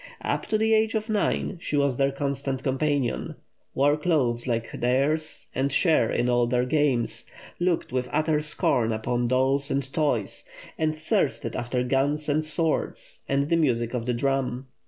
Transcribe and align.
Up 0.25 0.47
to 0.47 0.57
the 0.57 0.73
age 0.73 0.95
of 0.95 1.09
nine 1.09 1.59
she 1.61 1.77
was 1.77 1.97
their 1.97 2.11
constant 2.11 2.63
companion 2.63 3.35
wore 3.75 3.95
clothes 3.95 4.47
like 4.47 4.71
theirs, 4.71 5.45
and 5.53 5.71
shared 5.71 6.15
in 6.15 6.27
all 6.27 6.47
their 6.47 6.65
games, 6.65 7.27
looked 7.59 7.91
with 7.93 8.09
utter 8.11 8.41
scorn 8.41 8.91
upon 8.91 9.27
dolls 9.27 9.69
and 9.69 9.93
toys, 9.93 10.43
and 10.75 10.97
thirsted 10.97 11.55
after 11.55 11.83
guns 11.83 12.27
and 12.27 12.43
swords, 12.43 13.19
and 13.29 13.49
the 13.49 13.55
music 13.55 13.93
of 13.93 14.07
the 14.07 14.13
drum. 14.15 14.65